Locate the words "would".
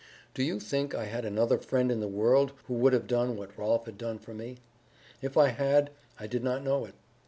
2.73-2.91